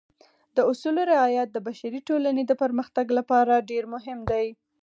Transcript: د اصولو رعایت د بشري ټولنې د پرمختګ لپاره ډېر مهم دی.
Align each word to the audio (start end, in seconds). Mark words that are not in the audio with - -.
د 0.55 0.57
اصولو 0.71 1.01
رعایت 1.13 1.49
د 1.51 1.57
بشري 1.67 1.99
ټولنې 2.09 2.43
د 2.47 2.51
پرمختګ 2.63 3.07
لپاره 3.17 3.65
ډېر 3.69 3.83
مهم 3.93 4.19
دی. 4.31 4.47